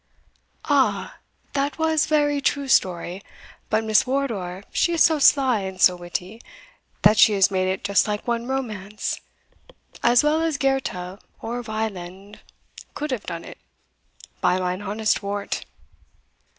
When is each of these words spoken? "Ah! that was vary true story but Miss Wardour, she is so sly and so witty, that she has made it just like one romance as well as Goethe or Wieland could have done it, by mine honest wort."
"Ah! 0.65 1.19
that 1.53 1.77
was 1.77 2.07
vary 2.07 2.41
true 2.41 2.67
story 2.67 3.21
but 3.69 3.83
Miss 3.83 4.07
Wardour, 4.07 4.63
she 4.73 4.93
is 4.93 5.03
so 5.03 5.19
sly 5.19 5.59
and 5.59 5.79
so 5.79 5.95
witty, 5.95 6.41
that 7.03 7.19
she 7.19 7.33
has 7.33 7.51
made 7.51 7.67
it 7.67 7.83
just 7.83 8.07
like 8.07 8.27
one 8.27 8.47
romance 8.47 9.21
as 10.01 10.23
well 10.23 10.41
as 10.41 10.57
Goethe 10.57 11.19
or 11.39 11.61
Wieland 11.61 12.39
could 12.95 13.11
have 13.11 13.27
done 13.27 13.45
it, 13.45 13.59
by 14.41 14.57
mine 14.59 14.81
honest 14.81 15.21
wort." 15.21 15.65